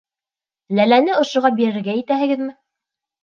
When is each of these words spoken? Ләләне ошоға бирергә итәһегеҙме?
Ләләне 0.79 1.17
ошоға 1.23 1.51
бирергә 1.59 1.95
итәһегеҙме? 2.01 2.57